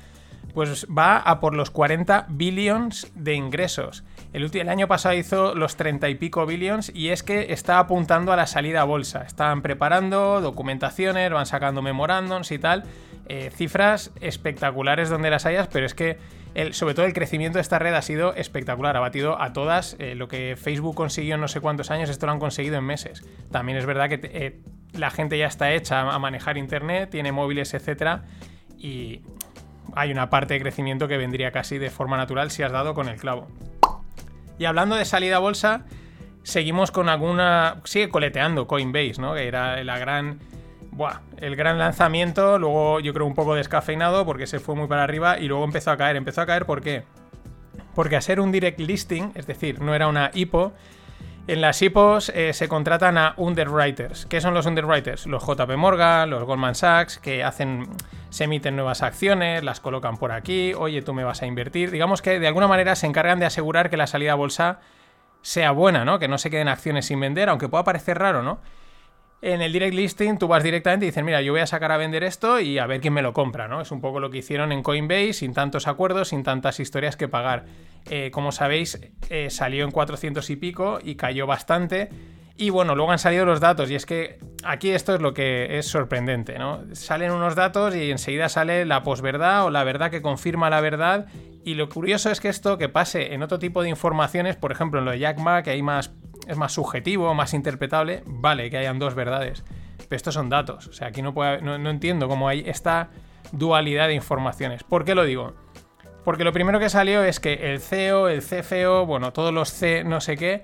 pues 0.52 0.86
va 0.86 1.18
a 1.18 1.40
por 1.40 1.54
los 1.54 1.70
40 1.70 2.26
billions 2.28 3.10
de 3.14 3.34
ingresos. 3.34 4.04
El, 4.32 4.50
el, 4.54 4.68
año 4.68 4.88
pasado 4.88 5.14
hizo 5.14 5.54
los 5.54 5.76
30 5.76 6.08
y 6.08 6.14
pico 6.16 6.44
billions 6.46 6.90
y 6.94 7.10
es 7.10 7.22
que 7.22 7.52
está 7.52 7.78
apuntando 7.78 8.32
a 8.32 8.36
la 8.36 8.46
salida 8.46 8.82
a 8.82 8.84
bolsa. 8.84 9.22
Están 9.22 9.62
preparando 9.62 10.40
documentaciones, 10.40 11.30
van 11.30 11.46
sacando 11.46 11.82
memorándums 11.82 12.50
y 12.50 12.58
tal. 12.58 12.84
Eh, 13.26 13.50
cifras 13.54 14.12
espectaculares 14.20 15.08
donde 15.08 15.30
las 15.30 15.46
hayas, 15.46 15.68
pero 15.68 15.86
es 15.86 15.94
que 15.94 16.18
sobre 16.70 16.94
todo 16.94 17.06
el 17.06 17.14
crecimiento 17.14 17.58
de 17.58 17.62
esta 17.62 17.78
red 17.78 17.94
ha 17.94 18.02
sido 18.02 18.34
espectacular. 18.34 18.96
Ha 18.96 19.00
batido 19.00 19.40
a 19.40 19.52
todas. 19.52 19.96
Eh, 19.98 20.14
lo 20.14 20.28
que 20.28 20.56
Facebook 20.56 20.94
consiguió 20.94 21.34
en 21.34 21.40
no 21.40 21.48
sé 21.48 21.60
cuántos 21.60 21.90
años, 21.90 22.10
esto 22.10 22.26
lo 22.26 22.32
han 22.32 22.38
conseguido 22.38 22.76
en 22.76 22.84
meses. 22.84 23.24
También 23.50 23.78
es 23.78 23.86
verdad 23.86 24.08
que 24.08 24.20
eh, 24.22 24.60
la 24.92 25.10
gente 25.10 25.38
ya 25.38 25.46
está 25.46 25.72
hecha 25.72 26.00
a 26.00 26.18
manejar 26.18 26.56
Internet, 26.58 27.10
tiene 27.10 27.32
móviles, 27.32 27.74
etcétera. 27.74 28.24
Y 28.78 29.22
hay 29.96 30.10
una 30.10 30.30
parte 30.30 30.54
de 30.54 30.60
crecimiento 30.60 31.08
que 31.08 31.16
vendría 31.16 31.52
casi 31.52 31.78
de 31.78 31.90
forma 31.90 32.16
natural 32.16 32.50
si 32.50 32.62
has 32.62 32.72
dado 32.72 32.94
con 32.94 33.08
el 33.08 33.16
clavo. 33.16 33.48
Y 34.58 34.66
hablando 34.66 34.96
de 34.96 35.04
salida 35.04 35.36
a 35.36 35.38
bolsa, 35.40 35.84
seguimos 36.42 36.90
con 36.90 37.08
alguna. 37.08 37.80
Sigue 37.84 38.08
coleteando 38.08 38.66
Coinbase, 38.66 39.20
¿no? 39.20 39.34
Que 39.34 39.48
era 39.48 39.82
la 39.82 39.98
gran. 39.98 40.38
Buah, 40.92 41.20
el 41.38 41.56
gran 41.56 41.78
lanzamiento. 41.78 42.58
Luego 42.58 43.00
yo 43.00 43.12
creo 43.12 43.26
un 43.26 43.34
poco 43.34 43.54
descafeinado 43.54 44.24
porque 44.24 44.46
se 44.46 44.60
fue 44.60 44.76
muy 44.76 44.86
para 44.86 45.02
arriba 45.02 45.38
y 45.38 45.48
luego 45.48 45.64
empezó 45.64 45.90
a 45.90 45.96
caer. 45.96 46.16
Empezó 46.16 46.42
a 46.42 46.46
caer 46.46 46.66
¿por 46.66 46.82
qué? 46.82 47.02
Porque 47.94 48.16
a 48.16 48.20
ser 48.20 48.40
un 48.40 48.52
direct 48.52 48.78
listing, 48.80 49.32
es 49.34 49.46
decir, 49.46 49.80
no 49.80 49.94
era 49.94 50.08
una 50.08 50.30
IPO, 50.34 50.72
en 51.46 51.60
las 51.60 51.82
IPOs 51.82 52.30
eh, 52.30 52.54
se 52.54 52.68
contratan 52.68 53.18
a 53.18 53.34
underwriters. 53.36 54.24
¿Qué 54.26 54.40
son 54.40 54.54
los 54.54 54.64
underwriters? 54.64 55.26
Los 55.26 55.44
JP 55.44 55.76
Morgan, 55.76 56.30
los 56.30 56.42
Goldman 56.44 56.74
Sachs, 56.74 57.18
que 57.18 57.44
hacen, 57.44 57.86
se 58.34 58.44
emiten 58.44 58.74
nuevas 58.74 59.02
acciones, 59.02 59.62
las 59.62 59.78
colocan 59.78 60.16
por 60.16 60.32
aquí, 60.32 60.74
oye, 60.74 61.02
tú 61.02 61.14
me 61.14 61.22
vas 61.22 61.42
a 61.42 61.46
invertir. 61.46 61.92
Digamos 61.92 62.20
que 62.20 62.40
de 62.40 62.48
alguna 62.48 62.66
manera 62.66 62.96
se 62.96 63.06
encargan 63.06 63.38
de 63.38 63.46
asegurar 63.46 63.90
que 63.90 63.96
la 63.96 64.08
salida 64.08 64.32
a 64.32 64.34
bolsa 64.34 64.80
sea 65.40 65.70
buena, 65.70 66.04
¿no? 66.04 66.18
Que 66.18 66.26
no 66.26 66.36
se 66.36 66.50
queden 66.50 66.66
acciones 66.66 67.06
sin 67.06 67.20
vender, 67.20 67.48
aunque 67.48 67.68
pueda 67.68 67.84
parecer 67.84 68.18
raro, 68.18 68.42
¿no? 68.42 68.58
En 69.40 69.62
el 69.62 69.72
direct 69.72 69.94
listing 69.94 70.36
tú 70.36 70.48
vas 70.48 70.64
directamente 70.64 71.06
y 71.06 71.10
dices, 71.10 71.22
mira, 71.22 71.42
yo 71.42 71.52
voy 71.52 71.60
a 71.60 71.66
sacar 71.68 71.92
a 71.92 71.96
vender 71.96 72.24
esto 72.24 72.58
y 72.58 72.80
a 72.80 72.86
ver 72.88 73.00
quién 73.00 73.14
me 73.14 73.22
lo 73.22 73.32
compra, 73.32 73.68
¿no? 73.68 73.80
Es 73.80 73.92
un 73.92 74.00
poco 74.00 74.18
lo 74.18 74.30
que 74.30 74.38
hicieron 74.38 74.72
en 74.72 74.82
Coinbase, 74.82 75.34
sin 75.34 75.54
tantos 75.54 75.86
acuerdos, 75.86 76.30
sin 76.30 76.42
tantas 76.42 76.80
historias 76.80 77.16
que 77.16 77.28
pagar. 77.28 77.66
Eh, 78.10 78.32
como 78.32 78.50
sabéis, 78.50 78.98
eh, 79.30 79.48
salió 79.50 79.84
en 79.84 79.92
400 79.92 80.50
y 80.50 80.56
pico 80.56 80.98
y 81.00 81.14
cayó 81.14 81.46
bastante. 81.46 82.08
Y 82.56 82.70
bueno, 82.70 82.94
luego 82.94 83.10
han 83.10 83.18
salido 83.18 83.44
los 83.44 83.60
datos 83.60 83.90
y 83.90 83.96
es 83.96 84.06
que 84.06 84.38
aquí 84.62 84.90
esto 84.90 85.14
es 85.14 85.20
lo 85.20 85.34
que 85.34 85.78
es 85.78 85.86
sorprendente, 85.86 86.56
¿no? 86.58 86.82
Salen 86.92 87.32
unos 87.32 87.56
datos 87.56 87.96
y 87.96 88.12
enseguida 88.12 88.48
sale 88.48 88.84
la 88.84 89.02
posverdad 89.02 89.64
o 89.64 89.70
la 89.70 89.82
verdad 89.82 90.10
que 90.10 90.22
confirma 90.22 90.70
la 90.70 90.80
verdad. 90.80 91.26
Y 91.64 91.74
lo 91.74 91.88
curioso 91.88 92.30
es 92.30 92.40
que 92.40 92.48
esto 92.48 92.78
que 92.78 92.88
pase 92.88 93.34
en 93.34 93.42
otro 93.42 93.58
tipo 93.58 93.82
de 93.82 93.88
informaciones, 93.88 94.54
por 94.54 94.70
ejemplo 94.70 95.00
en 95.00 95.06
lo 95.06 95.10
de 95.10 95.18
Jack 95.18 95.38
Ma, 95.38 95.62
que 95.62 95.70
hay 95.70 95.82
más 95.82 96.12
es 96.46 96.56
más 96.56 96.72
subjetivo, 96.72 97.32
más 97.34 97.54
interpretable, 97.54 98.22
vale 98.26 98.70
que 98.70 98.78
hayan 98.78 98.98
dos 98.98 99.14
verdades. 99.14 99.64
Pero 99.96 100.16
estos 100.16 100.34
son 100.34 100.48
datos. 100.48 100.86
O 100.88 100.92
sea, 100.92 101.08
aquí 101.08 101.22
no, 101.22 101.34
puede, 101.34 101.60
no, 101.62 101.90
entiendo 101.90 102.28
cómo 102.28 102.48
hay 102.48 102.64
esta 102.66 103.10
dualidad 103.52 104.08
de 104.08 104.14
informaciones. 104.14 104.84
¿Por 104.84 105.04
qué 105.04 105.14
lo 105.14 105.24
digo? 105.24 105.54
Porque 106.24 106.44
lo 106.44 106.52
primero 106.52 106.78
que 106.78 106.88
salió 106.88 107.22
es 107.22 107.40
que 107.40 107.72
el 107.72 107.80
CEO, 107.80 108.28
el 108.28 108.42
CFO, 108.42 109.06
bueno, 109.06 109.32
todos 109.32 109.52
los 109.52 109.70
C 109.70 110.04
no 110.04 110.20
sé 110.20 110.36
qué, 110.36 110.62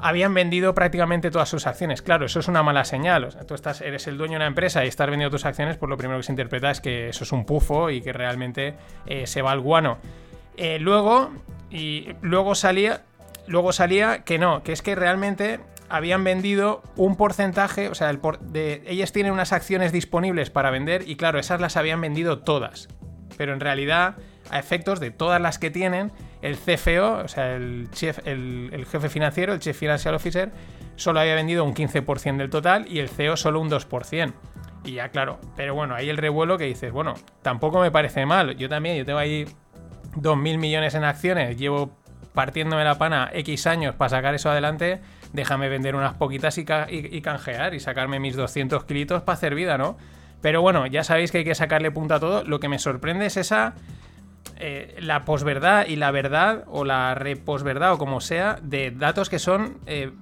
habían 0.00 0.34
vendido 0.34 0.74
prácticamente 0.74 1.30
todas 1.30 1.48
sus 1.48 1.66
acciones. 1.66 2.02
Claro, 2.02 2.26
eso 2.26 2.40
es 2.40 2.48
una 2.48 2.62
mala 2.62 2.84
señal. 2.84 3.24
O 3.24 3.30
sea, 3.30 3.42
tú 3.42 3.54
estás, 3.54 3.80
eres 3.80 4.06
el 4.06 4.18
dueño 4.18 4.32
de 4.32 4.36
una 4.36 4.46
empresa 4.46 4.84
y 4.84 4.88
estás 4.88 5.08
vendiendo 5.08 5.34
tus 5.34 5.44
acciones, 5.44 5.76
pues 5.76 5.88
lo 5.88 5.96
primero 5.96 6.18
que 6.18 6.24
se 6.24 6.32
interpreta 6.32 6.70
es 6.70 6.80
que 6.80 7.08
eso 7.08 7.24
es 7.24 7.32
un 7.32 7.44
pufo 7.44 7.90
y 7.90 8.00
que 8.00 8.12
realmente 8.12 8.74
eh, 9.06 9.26
se 9.26 9.42
va 9.42 9.52
al 9.52 9.60
guano. 9.60 9.98
Eh, 10.56 10.78
luego, 10.78 11.30
y 11.70 12.08
luego 12.20 12.54
salía, 12.54 13.02
luego 13.46 13.72
salía 13.72 14.24
que 14.24 14.38
no, 14.38 14.62
que 14.62 14.72
es 14.72 14.82
que 14.82 14.94
realmente 14.94 15.60
habían 15.88 16.24
vendido 16.24 16.82
un 16.96 17.16
porcentaje, 17.16 17.88
o 17.88 17.94
sea, 17.94 18.10
el 18.10 18.20
de, 18.40 18.82
ellas 18.86 19.12
tienen 19.12 19.32
unas 19.32 19.52
acciones 19.52 19.92
disponibles 19.92 20.50
para 20.50 20.70
vender 20.70 21.08
y 21.08 21.16
claro, 21.16 21.38
esas 21.38 21.60
las 21.60 21.76
habían 21.76 22.00
vendido 22.00 22.40
todas. 22.40 22.88
Pero 23.36 23.52
en 23.52 23.60
realidad, 23.60 24.16
a 24.50 24.58
efectos 24.58 25.00
de 25.00 25.10
todas 25.10 25.40
las 25.40 25.58
que 25.58 25.70
tienen, 25.70 26.12
el 26.44 26.58
CFO, 26.58 27.22
o 27.24 27.28
sea, 27.28 27.56
el, 27.56 27.88
jefe 27.90 29.08
financiero, 29.08 29.54
el 29.54 29.60
Chief 29.60 29.74
Financial 29.74 30.14
Officer, 30.14 30.52
solo 30.94 31.20
había 31.20 31.34
vendido 31.34 31.64
un 31.64 31.74
15% 31.74 32.36
del 32.36 32.50
total 32.50 32.86
y 32.86 32.98
el 32.98 33.08
CEO 33.08 33.38
solo 33.38 33.60
un 33.60 33.70
2%. 33.70 34.32
Y 34.84 34.92
ya, 34.92 35.08
claro, 35.08 35.38
pero 35.56 35.74
bueno, 35.74 35.94
ahí 35.94 36.10
el 36.10 36.18
revuelo 36.18 36.58
que 36.58 36.64
dices, 36.64 36.92
bueno, 36.92 37.14
tampoco 37.40 37.80
me 37.80 37.90
parece 37.90 38.26
mal. 38.26 38.58
Yo 38.58 38.68
también, 38.68 38.98
yo 38.98 39.06
tengo 39.06 39.18
ahí 39.18 39.46
2.000 40.16 40.58
millones 40.58 40.94
en 40.94 41.04
acciones, 41.04 41.56
llevo 41.56 41.96
partiéndome 42.34 42.84
la 42.84 42.98
pana 42.98 43.30
X 43.32 43.66
años 43.66 43.94
para 43.94 44.10
sacar 44.10 44.34
eso 44.34 44.50
adelante, 44.50 45.00
déjame 45.32 45.70
vender 45.70 45.96
unas 45.96 46.12
poquitas 46.12 46.58
y, 46.58 46.64
canjear 47.22 47.72
y 47.72 47.80
sacarme 47.80 48.20
mis 48.20 48.36
200 48.36 48.84
kilitos 48.84 49.22
para 49.22 49.38
hacer 49.38 49.54
vida, 49.54 49.78
¿no? 49.78 49.96
Pero 50.42 50.60
bueno, 50.60 50.86
ya 50.86 51.04
sabéis 51.04 51.32
que 51.32 51.38
hay 51.38 51.44
que 51.44 51.54
sacarle 51.54 51.90
punta 51.90 52.16
a 52.16 52.20
todo. 52.20 52.44
Lo 52.44 52.60
que 52.60 52.68
me 52.68 52.78
sorprende 52.78 53.24
es 53.24 53.38
esa... 53.38 53.76
Eh, 54.56 54.96
la 55.00 55.24
posverdad 55.24 55.86
y 55.86 55.96
la 55.96 56.10
verdad, 56.10 56.64
o 56.68 56.84
la 56.84 57.14
reposverdad, 57.14 57.94
o 57.94 57.98
como 57.98 58.20
sea, 58.20 58.58
de 58.62 58.90
datos 58.92 59.28
que 59.28 59.38
son 59.38 59.78
eh, 59.86 60.12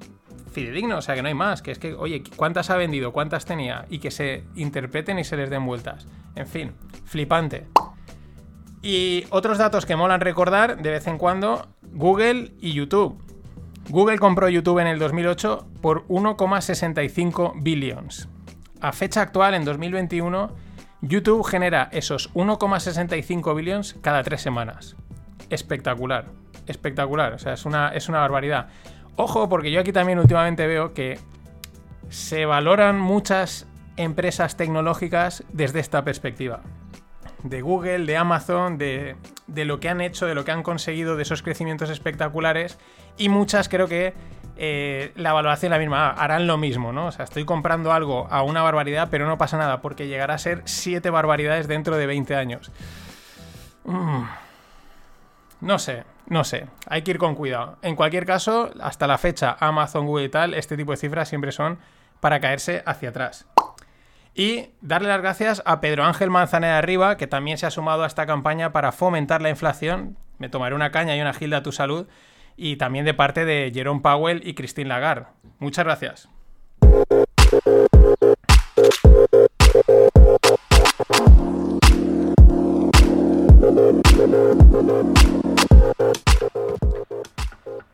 fidedignos, 0.53 0.99
o 0.99 1.03
sea 1.03 1.15
que 1.15 1.23
no 1.23 1.29
hay 1.29 1.35
más, 1.35 1.63
que 1.63 1.71
es 1.71 1.79
que, 1.79 1.95
oye, 1.95 2.23
¿cuántas 2.37 2.71
ha 2.71 2.77
vendido? 2.77 3.13
¿Cuántas 3.13 3.45
tenía? 3.45 3.85
Y 3.91 3.99
que 3.99 4.11
se 4.11 4.45
interpreten 4.55 5.19
y 5.19 5.25
se 5.25 5.37
les 5.37 5.51
den 5.51 5.67
vueltas. 5.67 6.07
En 6.35 6.47
fin, 6.47 6.73
flipante. 7.05 7.67
Y 8.81 9.25
otros 9.31 9.59
datos 9.59 9.87
que 9.87 9.97
molan 9.97 10.21
recordar 10.21 10.81
de 10.81 10.91
vez 10.91 11.07
en 11.07 11.19
cuando, 11.19 11.69
Google 11.93 12.53
y 12.61 12.73
YouTube. 12.73 13.23
Google 13.89 14.19
compró 14.19 14.49
YouTube 14.49 14.79
en 14.79 14.87
el 14.87 14.99
2008 14.99 15.67
por 15.81 16.07
1,65 16.09 17.63
billions. 17.63 18.29
A 18.81 18.93
fecha 18.93 19.23
actual, 19.23 19.55
en 19.55 19.65
2021, 19.65 20.51
YouTube 21.03 21.45
genera 21.45 21.89
esos 21.93 22.33
1,65 22.33 23.55
billions 23.55 23.97
cada 24.01 24.23
tres 24.23 24.41
semanas. 24.41 24.97
Espectacular, 25.51 26.27
espectacular, 26.67 27.35
o 27.35 27.39
sea, 27.39 27.53
es 27.53 27.67
una, 27.67 27.89
es 27.91 28.09
una 28.09 28.21
barbaridad. 28.21 28.69
Ojo, 29.17 29.49
porque 29.49 29.71
yo 29.71 29.81
aquí 29.81 29.93
también 29.93 30.19
últimamente 30.19 30.67
veo 30.67 30.95
que 30.95 31.19
se 32.09 32.47
valoran 32.47 32.99
muchas 32.99 33.67
empresas 33.97 34.57
tecnológicas 34.57 35.45
desde 35.53 35.81
esta 35.81 36.03
perspectiva 36.05 36.63
de 37.43 37.61
Google, 37.61 38.07
de 38.07 38.17
Amazon, 38.17 38.79
de, 38.79 39.17
lo 39.47 39.81
que 39.81 39.89
han 39.89 40.01
hecho, 40.01 40.27
de 40.27 40.35
lo 40.35 40.45
que 40.45 40.53
han 40.53 40.63
conseguido, 40.63 41.17
de 41.17 41.23
esos 41.23 41.43
crecimientos 41.43 41.91
espectaculares. 41.91 42.79
Y 43.17 43.29
muchas 43.29 43.69
creo 43.69 43.89
que 43.89 44.15
eh, 44.57 45.13
la 45.17 45.33
valoración 45.33 45.73
es 45.73 45.77
la 45.77 45.81
misma. 45.81 46.11
Ah, 46.11 46.25
harán 46.25 46.47
lo 46.47 46.57
mismo, 46.57 46.93
¿no? 46.93 47.07
O 47.07 47.13
sea, 47.13 47.25
estoy 47.25 47.45
comprando 47.45 47.93
algo 47.93 48.29
a 48.31 48.43
una 48.43 48.63
barbaridad, 48.63 49.09
pero 49.11 49.27
no 49.27 49.39
pasa 49.39 49.59
nada, 49.59 49.81
porque 49.81 50.07
llegará 50.07 50.35
a 50.35 50.39
ser 50.39 50.63
siete 50.65 51.11
barbaridades 51.11 51.69
dentro 51.69 51.97
de 51.97 52.07
20 52.07 52.35
años. 52.37 52.71
Mm. 53.85 54.23
No 55.61 55.79
sé, 55.79 56.05
no 56.27 56.45
sé. 56.45 56.67
Hay 56.89 57.03
que 57.03 57.13
ir 57.13 57.19
con 57.19 57.35
cuidado. 57.35 57.79
En 57.83 57.95
cualquier 57.97 58.27
caso, 58.27 58.71
hasta 58.81 59.07
la 59.07 59.19
fecha, 59.19 59.57
Amazon, 59.61 60.07
Google 60.07 60.25
y 60.25 60.29
tal, 60.29 60.55
este 60.55 60.77
tipo 60.77 60.93
de 60.93 60.97
cifras 60.97 61.29
siempre 61.29 61.53
son 61.53 61.79
para 62.21 62.41
caerse 62.41 62.83
hacia 62.87 63.11
atrás. 63.11 63.47
Y 64.35 64.71
darle 64.81 65.09
las 65.09 65.21
gracias 65.21 65.63
a 65.67 65.81
Pedro 65.81 66.05
Ángel 66.05 66.31
Manzanera 66.31 66.79
Arriba, 66.79 67.19
que 67.19 67.27
también 67.27 67.59
se 67.59 67.67
ha 67.67 67.71
sumado 67.71 68.03
a 68.03 68.07
esta 68.07 68.27
campaña 68.27 68.73
para 68.73 68.91
fomentar 68.93 69.43
la 69.43 69.51
inflación. 69.51 70.17
Me 70.39 70.49
tomaré 70.49 70.75
una 70.75 70.91
caña 70.91 71.15
y 71.17 71.21
una 71.21 71.35
gilda 71.35 71.59
a 71.59 71.63
tu 71.63 71.73
salud. 71.73 72.07
Y 72.57 72.77
también 72.77 73.05
de 73.05 73.15
parte 73.15 73.45
de 73.45 73.71
Jerome 73.75 74.01
Powell 74.01 74.41
y 74.47 74.55
Christine 74.55 74.89
Lagarde. 74.89 75.27
Muchas 75.59 75.85
gracias. 75.85 76.29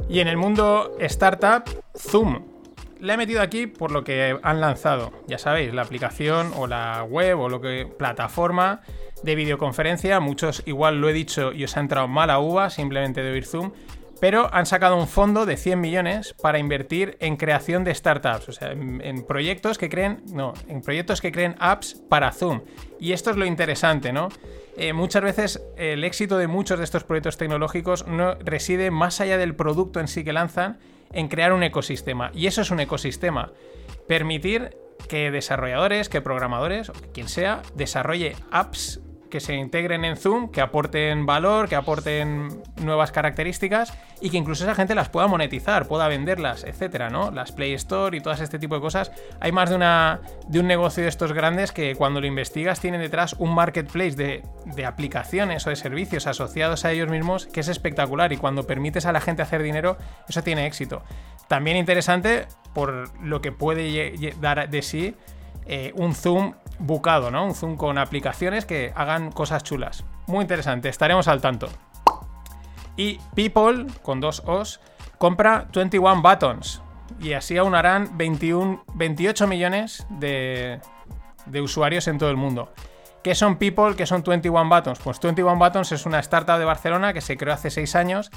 Y 0.08 0.20
en 0.20 0.28
el 0.28 0.36
mundo 0.36 0.96
startup, 1.00 1.64
Zoom 1.96 2.57
la 3.00 3.14
he 3.14 3.16
metido 3.16 3.42
aquí 3.42 3.66
por 3.66 3.90
lo 3.90 4.04
que 4.04 4.38
han 4.42 4.60
lanzado. 4.60 5.12
Ya 5.26 5.38
sabéis, 5.38 5.72
la 5.74 5.82
aplicación 5.82 6.52
o 6.56 6.66
la 6.66 7.02
web 7.04 7.38
o 7.38 7.48
lo 7.48 7.60
que 7.60 7.86
plataforma 7.86 8.80
de 9.22 9.34
videoconferencia. 9.34 10.20
Muchos 10.20 10.62
igual 10.66 11.00
lo 11.00 11.08
he 11.08 11.12
dicho 11.12 11.52
y 11.52 11.64
os 11.64 11.76
ha 11.76 11.80
entrado 11.80 12.08
mala 12.08 12.38
uva 12.38 12.70
simplemente 12.70 13.22
de 13.22 13.32
oír 13.32 13.46
Zoom. 13.46 13.72
Pero 14.20 14.52
han 14.52 14.66
sacado 14.66 14.96
un 14.96 15.06
fondo 15.06 15.46
de 15.46 15.56
100 15.56 15.80
millones 15.80 16.34
para 16.42 16.58
invertir 16.58 17.16
en 17.20 17.36
creación 17.36 17.84
de 17.84 17.94
startups, 17.94 18.48
o 18.48 18.52
sea, 18.52 18.72
en, 18.72 19.24
proyectos 19.24 19.78
que 19.78 19.88
creen, 19.88 20.24
no, 20.32 20.54
en 20.66 20.82
proyectos 20.82 21.20
que 21.20 21.30
creen 21.30 21.54
apps 21.60 21.94
para 22.08 22.32
Zoom. 22.32 22.62
Y 22.98 23.12
esto 23.12 23.30
es 23.30 23.36
lo 23.36 23.46
interesante, 23.46 24.12
¿no? 24.12 24.28
Eh, 24.76 24.92
muchas 24.92 25.22
veces 25.22 25.62
el 25.76 26.02
éxito 26.02 26.36
de 26.36 26.48
muchos 26.48 26.78
de 26.78 26.84
estos 26.84 27.04
proyectos 27.04 27.36
tecnológicos 27.36 28.08
no 28.08 28.34
reside 28.36 28.90
más 28.90 29.20
allá 29.20 29.38
del 29.38 29.54
producto 29.54 30.00
en 30.00 30.08
sí 30.08 30.24
que 30.24 30.32
lanzan, 30.32 30.78
en 31.12 31.28
crear 31.28 31.52
un 31.52 31.62
ecosistema. 31.62 32.30
Y 32.34 32.46
eso 32.46 32.60
es 32.60 32.70
un 32.70 32.80
ecosistema. 32.80 33.52
Permitir 34.06 34.76
que 35.08 35.30
desarrolladores, 35.30 36.08
que 36.08 36.20
programadores, 36.20 36.90
o 36.90 36.92
quien 37.12 37.28
sea, 37.28 37.62
desarrolle 37.74 38.36
apps 38.50 39.00
que 39.28 39.40
se 39.40 39.54
integren 39.54 40.04
en 40.04 40.16
Zoom, 40.16 40.50
que 40.50 40.60
aporten 40.60 41.26
valor, 41.26 41.68
que 41.68 41.76
aporten 41.76 42.62
nuevas 42.82 43.12
características 43.12 43.96
y 44.20 44.30
que 44.30 44.36
incluso 44.36 44.64
esa 44.64 44.74
gente 44.74 44.94
las 44.94 45.08
pueda 45.08 45.26
monetizar, 45.26 45.86
pueda 45.86 46.08
venderlas, 46.08 46.64
etcétera, 46.64 47.10
¿no? 47.10 47.30
Las 47.30 47.52
Play 47.52 47.72
Store 47.74 48.16
y 48.16 48.20
todas 48.20 48.40
este 48.40 48.58
tipo 48.58 48.74
de 48.74 48.80
cosas. 48.80 49.12
Hay 49.40 49.52
más 49.52 49.70
de, 49.70 49.76
una, 49.76 50.20
de 50.48 50.60
un 50.60 50.66
negocio 50.66 51.02
de 51.02 51.08
estos 51.08 51.32
grandes 51.32 51.72
que 51.72 51.94
cuando 51.94 52.20
lo 52.20 52.26
investigas 52.26 52.80
tienen 52.80 53.00
detrás 53.00 53.34
un 53.38 53.54
marketplace 53.54 54.16
de, 54.16 54.42
de 54.64 54.86
aplicaciones 54.86 55.66
o 55.66 55.70
de 55.70 55.76
servicios 55.76 56.26
asociados 56.26 56.84
a 56.84 56.92
ellos 56.92 57.08
mismos 57.08 57.46
que 57.46 57.60
es 57.60 57.68
espectacular 57.68 58.32
y 58.32 58.36
cuando 58.36 58.66
permites 58.66 59.06
a 59.06 59.12
la 59.12 59.20
gente 59.20 59.42
hacer 59.42 59.62
dinero, 59.62 59.98
eso 60.28 60.42
tiene 60.42 60.66
éxito. 60.66 61.02
También 61.48 61.76
interesante 61.76 62.46
por 62.74 63.18
lo 63.22 63.40
que 63.40 63.52
puede 63.52 64.12
dar 64.40 64.68
de 64.68 64.82
sí 64.82 65.14
eh, 65.68 65.92
un 65.96 66.14
Zoom 66.14 66.54
bucado, 66.78 67.30
¿no? 67.30 67.44
Un 67.44 67.54
Zoom 67.54 67.76
con 67.76 67.98
aplicaciones 67.98 68.64
que 68.64 68.92
hagan 68.96 69.30
cosas 69.30 69.62
chulas. 69.62 70.04
Muy 70.26 70.42
interesante, 70.42 70.88
estaremos 70.88 71.28
al 71.28 71.40
tanto. 71.40 71.68
Y 72.96 73.20
People, 73.34 73.86
con 74.02 74.20
dos 74.20 74.42
O's, 74.46 74.80
compra 75.18 75.66
21 75.72 76.22
Buttons. 76.22 76.82
Y 77.20 77.34
así 77.34 77.56
aunarán 77.56 78.16
21, 78.16 78.84
28 78.94 79.46
millones 79.46 80.06
de, 80.10 80.80
de 81.46 81.60
usuarios 81.60 82.08
en 82.08 82.18
todo 82.18 82.30
el 82.30 82.36
mundo. 82.36 82.72
¿Qué 83.22 83.34
son 83.34 83.56
People? 83.56 83.94
¿Qué 83.94 84.06
son 84.06 84.22
21 84.22 84.68
Buttons? 84.68 84.98
Pues 84.98 85.20
21 85.20 85.56
Buttons 85.56 85.92
es 85.92 86.06
una 86.06 86.18
startup 86.20 86.58
de 86.58 86.64
Barcelona 86.64 87.12
que 87.12 87.20
se 87.20 87.36
creó 87.36 87.54
hace 87.54 87.70
6 87.70 87.94
años 87.94 88.30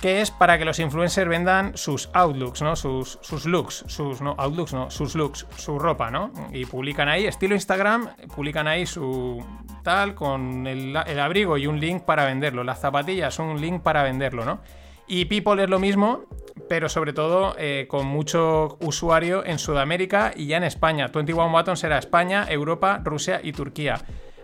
que 0.00 0.20
es 0.22 0.30
para 0.30 0.58
que 0.58 0.64
los 0.64 0.78
influencers 0.78 1.28
vendan 1.28 1.76
sus 1.76 2.08
outlooks, 2.14 2.62
¿no? 2.62 2.74
Sus, 2.74 3.18
looks, 3.44 3.84
sus 3.86 4.20
no, 4.20 4.34
outlooks, 4.38 4.72
no, 4.72 4.90
sus 4.90 5.14
looks, 5.14 5.46
su 5.56 5.78
ropa, 5.78 6.10
¿no? 6.10 6.32
Y 6.52 6.64
publican 6.64 7.08
ahí, 7.08 7.26
estilo 7.26 7.54
Instagram, 7.54 8.08
publican 8.34 8.66
ahí 8.66 8.86
su 8.86 9.44
tal 9.82 10.14
con 10.14 10.66
el, 10.66 10.96
abrigo 10.96 11.58
y 11.58 11.66
un 11.66 11.80
link 11.80 12.02
para 12.02 12.24
venderlo. 12.24 12.64
Las 12.64 12.80
zapatillas 12.80 13.38
un 13.38 13.60
link 13.60 13.82
para 13.82 14.02
venderlo, 14.02 14.44
¿no? 14.44 14.60
Y 15.06 15.24
People 15.24 15.62
es 15.62 15.68
lo 15.68 15.80
mismo, 15.80 16.24
pero 16.68 16.88
sobre 16.88 17.12
todo 17.12 17.56
eh, 17.58 17.86
con 17.88 18.06
mucho 18.06 18.78
usuario 18.80 19.44
en 19.44 19.58
Sudamérica 19.58 20.32
y 20.34 20.46
ya 20.46 20.56
en 20.56 20.64
España. 20.64 21.08
21 21.12 21.50
Buttons 21.50 21.82
era 21.84 21.98
España, 21.98 22.46
Europa, 22.48 23.00
Rusia 23.02 23.40
y 23.42 23.52
Turquía. 23.52 24.00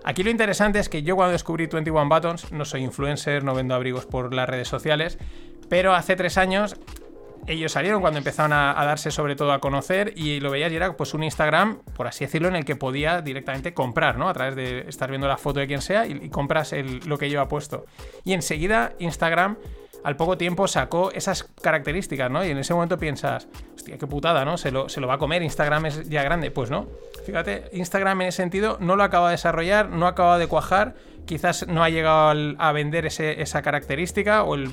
Aquí 0.06 0.22
lo 0.22 0.30
interesante 0.30 0.78
es 0.78 0.88
que 0.88 1.02
yo 1.02 1.16
cuando 1.16 1.32
descubrí 1.32 1.66
21 1.66 2.08
Buttons, 2.08 2.52
no 2.52 2.64
soy 2.64 2.84
influencer, 2.84 3.42
no 3.42 3.54
vendo 3.54 3.74
abrigos 3.74 4.06
por 4.06 4.32
las 4.32 4.48
redes 4.48 4.68
sociales, 4.68 5.18
pero 5.68 5.94
hace 5.94 6.16
tres 6.16 6.38
años 6.38 6.76
ellos 7.46 7.72
salieron 7.72 8.00
cuando 8.00 8.18
empezaron 8.18 8.52
a, 8.52 8.74
darse 8.84 9.10
sobre 9.10 9.36
todo 9.36 9.52
a 9.52 9.60
conocer 9.60 10.12
y 10.16 10.40
lo 10.40 10.50
veías 10.50 10.72
y 10.72 10.76
era 10.76 10.96
pues 10.96 11.14
un 11.14 11.22
Instagram, 11.22 11.78
por 11.94 12.06
así 12.06 12.24
decirlo, 12.24 12.48
en 12.48 12.56
el 12.56 12.64
que 12.64 12.76
podía 12.76 13.22
directamente 13.22 13.72
comprar, 13.72 14.18
¿no? 14.18 14.28
A 14.28 14.34
través 14.34 14.56
de 14.56 14.80
estar 14.88 15.08
viendo 15.10 15.28
la 15.28 15.36
foto 15.36 15.60
de 15.60 15.66
quien 15.66 15.80
sea 15.80 16.06
y, 16.06 16.28
compras 16.28 16.74
lo 17.06 17.18
que 17.18 17.28
lleva 17.28 17.48
puesto. 17.48 17.86
Y 18.24 18.32
enseguida 18.32 18.94
Instagram 18.98 19.56
al 20.02 20.16
poco 20.16 20.36
tiempo 20.36 20.68
sacó 20.68 21.10
esas 21.12 21.44
características, 21.44 22.30
¿no? 22.30 22.44
Y 22.44 22.50
en 22.50 22.58
ese 22.58 22.74
momento 22.74 22.98
piensas, 22.98 23.48
hostia, 23.74 23.96
qué 23.98 24.06
putada, 24.06 24.44
¿no? 24.44 24.56
Se 24.56 24.70
lo, 24.70 24.88
se 24.88 25.00
lo 25.00 25.06
va 25.06 25.14
a 25.14 25.18
comer, 25.18 25.42
Instagram 25.42 25.86
es 25.86 26.08
ya 26.08 26.22
grande. 26.22 26.50
Pues 26.50 26.70
no. 26.70 26.86
Fíjate, 27.24 27.64
Instagram 27.72 28.22
en 28.22 28.28
ese 28.28 28.36
sentido 28.36 28.76
no 28.80 28.96
lo 28.96 29.02
acaba 29.02 29.28
de 29.28 29.32
desarrollar, 29.32 29.88
no 29.88 30.06
acaba 30.06 30.38
de 30.38 30.46
cuajar, 30.46 30.94
quizás 31.26 31.66
no 31.66 31.82
ha 31.82 31.90
llegado 31.90 32.54
a 32.58 32.72
vender 32.72 33.06
esa 33.06 33.62
característica 33.62 34.42
o 34.44 34.54
el 34.54 34.70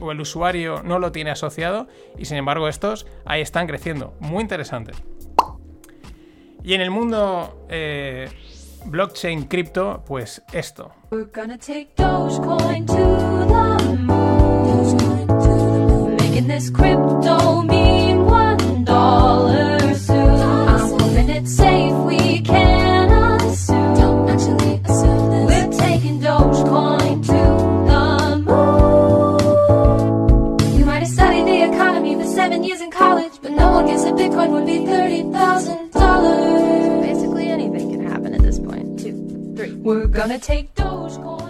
o 0.00 0.12
el 0.12 0.20
usuario 0.20 0.82
no 0.82 0.98
lo 0.98 1.12
tiene 1.12 1.30
asociado 1.30 1.88
y 2.16 2.24
sin 2.24 2.36
embargo 2.38 2.68
estos 2.68 3.06
ahí 3.24 3.40
están 3.40 3.66
creciendo. 3.66 4.14
Muy 4.20 4.42
interesante. 4.42 4.92
Y 6.62 6.74
en 6.74 6.80
el 6.80 6.90
mundo 6.90 7.66
eh, 7.68 8.28
blockchain 8.84 9.44
cripto, 9.44 10.02
pues 10.06 10.42
esto. 10.52 10.92
We're 11.10 11.28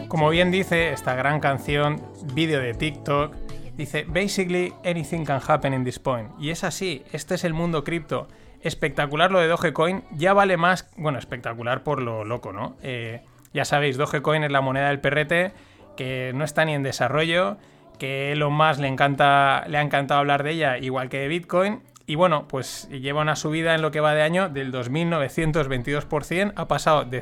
Como 0.07 0.30
bien 0.30 0.52
dice 0.52 0.92
esta 0.92 1.16
gran 1.16 1.40
canción, 1.40 2.00
vídeo 2.35 2.61
de 2.61 2.73
TikTok, 2.73 3.35
dice 3.76 4.04
Basically 4.07 4.73
anything 4.85 5.25
can 5.25 5.40
happen 5.45 5.75
in 5.75 5.83
this 5.83 5.99
point. 5.99 6.30
Y 6.38 6.50
es 6.50 6.62
así, 6.62 7.02
este 7.12 7.35
es 7.35 7.42
el 7.42 7.52
mundo 7.52 7.83
cripto. 7.83 8.28
Espectacular 8.61 9.33
lo 9.33 9.40
de 9.40 9.49
Dogecoin, 9.49 10.04
ya 10.12 10.35
vale 10.35 10.57
más, 10.57 10.88
bueno, 10.97 11.18
espectacular 11.18 11.83
por 11.83 12.00
lo 12.00 12.25
loco, 12.25 12.52
¿no? 12.52 12.76
Eh, 12.80 13.23
ya 13.52 13.64
sabéis, 13.64 13.97
Dogecoin 13.97 14.45
es 14.45 14.52
la 14.52 14.61
moneda 14.61 14.90
del 14.90 15.00
perrete, 15.00 15.50
que 15.97 16.30
no 16.33 16.45
está 16.45 16.64
ni 16.64 16.75
en 16.75 16.85
desarrollo, 16.85 17.57
que 17.99 18.30
Elon 18.30 18.52
Musk 18.52 18.78
le, 18.78 18.87
encanta, 18.87 19.64
le 19.66 19.78
ha 19.78 19.83
encantado 19.83 20.21
hablar 20.21 20.45
de 20.45 20.52
ella, 20.52 20.78
igual 20.78 21.09
que 21.09 21.18
de 21.18 21.26
Bitcoin. 21.26 21.80
Y 22.07 22.14
bueno, 22.14 22.47
pues 22.47 22.88
lleva 22.88 23.21
una 23.21 23.35
subida 23.35 23.75
en 23.75 23.83
lo 23.83 23.90
que 23.90 23.99
va 23.99 24.14
de 24.14 24.23
año 24.23 24.49
del 24.49 24.73
2.922%, 24.73 26.52
ha 26.54 26.68
pasado 26.68 27.04
de 27.04 27.21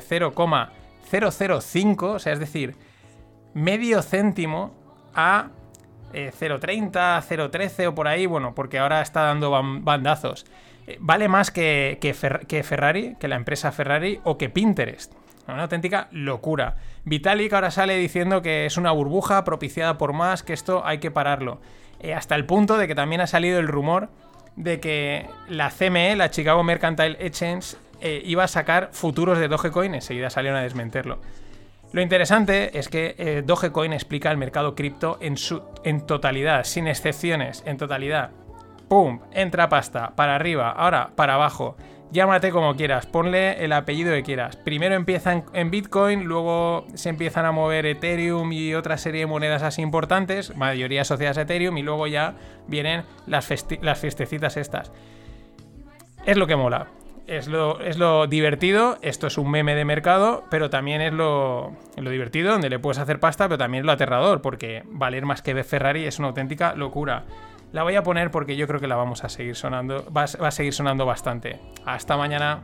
0,005, 1.09 2.11
o 2.13 2.19
sea, 2.19 2.33
es 2.33 2.39
decir, 2.39 2.75
medio 3.53 4.01
céntimo 4.01 4.73
a 5.13 5.47
eh, 6.13 6.31
0,30, 6.39 6.91
0,13 7.21 7.87
o 7.87 7.95
por 7.95 8.07
ahí, 8.07 8.25
bueno, 8.25 8.53
porque 8.55 8.79
ahora 8.79 9.01
está 9.01 9.21
dando 9.23 9.51
ban- 9.51 9.83
bandazos. 9.83 10.45
Eh, 10.87 10.97
vale 10.99 11.27
más 11.27 11.51
que, 11.51 11.97
que 11.99 12.63
Ferrari, 12.63 13.15
que 13.19 13.27
la 13.27 13.35
empresa 13.35 13.71
Ferrari 13.71 14.19
o 14.23 14.37
que 14.37 14.49
Pinterest. 14.49 15.13
Una 15.47 15.63
auténtica 15.63 16.09
locura. 16.11 16.75
Vitalik 17.05 17.53
ahora 17.53 17.71
sale 17.71 17.95
diciendo 17.97 18.41
que 18.41 18.65
es 18.65 18.75
una 18.75 18.91
burbuja 18.91 19.45
propiciada 19.45 19.97
por 19.97 20.11
más, 20.11 20.43
que 20.43 20.51
esto 20.53 20.85
hay 20.85 20.97
que 20.97 21.09
pararlo. 21.09 21.61
Eh, 22.01 22.13
hasta 22.13 22.35
el 22.35 22.45
punto 22.45 22.77
de 22.77 22.85
que 22.87 22.95
también 22.95 23.21
ha 23.21 23.27
salido 23.27 23.57
el 23.59 23.67
rumor 23.69 24.09
de 24.57 24.79
que 24.81 25.25
la 25.47 25.69
CME, 25.71 26.15
la 26.17 26.31
Chicago 26.31 26.63
Mercantile 26.63 27.15
Exchange, 27.19 27.77
eh, 28.01 28.21
iba 28.25 28.43
a 28.43 28.47
sacar 28.47 28.89
futuros 28.91 29.39
de 29.39 29.47
Dogecoin. 29.47 29.95
Enseguida 29.95 30.29
salieron 30.29 30.59
a 30.59 30.63
desmentirlo. 30.63 31.19
Lo 31.93 32.01
interesante 32.01 32.77
es 32.77 32.89
que 32.89 33.15
eh, 33.17 33.43
Dogecoin 33.45 33.93
explica 33.93 34.29
el 34.29 34.37
mercado 34.37 34.75
cripto 34.75 35.17
en 35.21 35.37
su 35.37 35.61
totalidad, 36.05 36.65
sin 36.65 36.87
excepciones, 36.87 37.63
en 37.65 37.77
totalidad. 37.77 38.31
¡Pum! 38.89 39.21
Entra 39.31 39.69
pasta, 39.69 40.13
para 40.15 40.35
arriba, 40.35 40.71
ahora 40.71 41.11
para 41.15 41.35
abajo. 41.35 41.77
Llámate 42.09 42.51
como 42.51 42.75
quieras, 42.75 43.05
ponle 43.05 43.63
el 43.63 43.73
apellido 43.73 44.13
que 44.13 44.23
quieras. 44.23 44.55
Primero 44.55 44.95
empiezan 44.95 45.43
en 45.53 45.71
Bitcoin, 45.71 46.23
luego 46.23 46.87
se 46.93 47.09
empiezan 47.09 47.45
a 47.45 47.51
mover 47.51 47.85
Ethereum 47.85 48.51
y 48.53 48.75
otra 48.75 48.97
serie 48.97 49.21
de 49.21 49.25
monedas 49.25 49.61
así 49.61 49.81
importantes, 49.81 50.55
mayoría 50.55 51.01
asociadas 51.01 51.37
a 51.37 51.41
Ethereum, 51.41 51.77
y 51.77 51.83
luego 51.83 52.07
ya 52.07 52.35
vienen 52.67 53.03
las, 53.25 53.49
las 53.81 53.99
fiestecitas 53.99 54.55
estas. 54.55 54.91
Es 56.25 56.37
lo 56.37 56.47
que 56.47 56.55
mola. 56.55 56.87
Es 57.27 57.49
lo, 57.49 57.81
es 57.81 57.97
lo 57.97 58.25
divertido. 58.25 58.97
Esto 59.01 59.27
es 59.27 59.37
un 59.37 59.51
meme 59.51 59.75
de 59.75 59.83
mercado, 59.83 60.45
pero 60.49 60.69
también 60.69 61.01
es 61.01 61.11
lo, 61.11 61.73
lo 61.97 62.09
divertido, 62.09 62.53
donde 62.53 62.69
le 62.69 62.79
puedes 62.79 62.99
hacer 62.99 63.19
pasta, 63.19 63.49
pero 63.49 63.57
también 63.57 63.81
es 63.81 63.85
lo 63.85 63.91
aterrador, 63.91 64.41
porque 64.41 64.83
valer 64.85 65.25
más 65.25 65.41
que 65.41 65.61
Ferrari 65.63 66.05
es 66.05 66.19
una 66.19 66.29
auténtica 66.29 66.73
locura. 66.73 67.25
La 67.73 67.83
voy 67.83 67.95
a 67.95 68.03
poner 68.03 68.31
porque 68.31 68.55
yo 68.55 68.65
creo 68.65 68.79
que 68.79 68.87
la 68.87 68.95
vamos 68.95 69.25
a 69.25 69.29
seguir 69.29 69.57
sonando. 69.57 70.05
Va, 70.05 70.25
va 70.41 70.47
a 70.47 70.51
seguir 70.51 70.73
sonando 70.73 71.05
bastante. 71.05 71.59
Hasta 71.85 72.15
mañana. 72.15 72.63